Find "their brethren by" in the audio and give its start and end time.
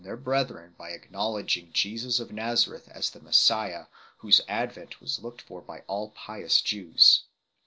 0.07-0.89